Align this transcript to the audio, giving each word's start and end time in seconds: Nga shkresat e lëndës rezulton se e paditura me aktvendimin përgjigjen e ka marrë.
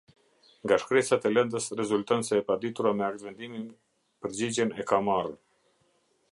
Nga 0.65 0.77
shkresat 0.83 1.27
e 1.29 1.31
lëndës 1.33 1.67
rezulton 1.81 2.25
se 2.29 2.39
e 2.41 2.45
paditura 2.49 2.95
me 2.97 3.07
aktvendimin 3.09 3.67
përgjigjen 4.27 4.77
e 4.81 4.87
ka 4.93 5.03
marrë. 5.11 5.39